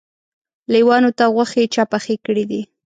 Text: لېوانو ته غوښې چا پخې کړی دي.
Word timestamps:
لېوانو 0.71 1.11
ته 1.17 1.25
غوښې 1.33 1.63
چا 1.73 1.83
پخې 1.91 2.15
کړی 2.25 2.43
دي. 2.51 2.61